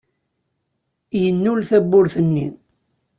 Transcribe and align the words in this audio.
Yennul 1.21 1.59
tawwurt-nni. 1.69 2.47